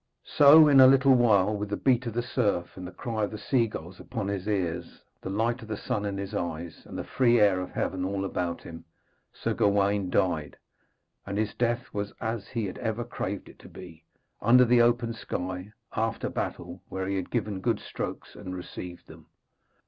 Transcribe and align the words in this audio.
So 0.35 0.67
in 0.67 0.79
a 0.79 0.87
little 0.87 1.13
while, 1.13 1.55
with 1.55 1.69
the 1.69 1.77
beat 1.77 2.07
of 2.07 2.13
the 2.15 2.23
surf 2.23 2.75
and 2.75 2.87
the 2.87 2.91
cry 2.91 3.25
of 3.25 3.29
the 3.29 3.37
seagulls 3.37 3.99
upon 3.99 4.29
his 4.29 4.47
ears, 4.47 5.03
the 5.21 5.29
light 5.29 5.61
of 5.61 5.67
the 5.67 5.77
sun 5.77 6.05
in 6.05 6.17
his 6.17 6.33
eyes, 6.33 6.87
and 6.87 6.97
the 6.97 7.03
free 7.03 7.39
air 7.39 7.59
of 7.59 7.69
heaven 7.69 8.03
all 8.03 8.25
about 8.25 8.63
him, 8.63 8.83
Sir 9.31 9.53
Gawaine 9.53 10.09
died. 10.09 10.57
And 11.27 11.37
his 11.37 11.53
death 11.53 11.93
was 11.93 12.13
as 12.19 12.47
he 12.47 12.65
had 12.65 12.79
ever 12.79 13.03
craved 13.03 13.47
it 13.47 13.59
to 13.59 13.69
be, 13.69 14.03
under 14.41 14.65
the 14.65 14.81
open 14.81 15.13
sky, 15.13 15.71
after 15.95 16.29
battle, 16.29 16.81
where 16.89 17.05
he 17.05 17.15
had 17.15 17.29
given 17.29 17.61
good 17.61 17.79
strokes 17.79 18.33
and 18.33 18.55
received 18.55 19.07
them. 19.07 19.27